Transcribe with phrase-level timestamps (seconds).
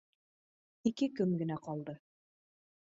[0.91, 1.99] Ике көн генә ҡалды.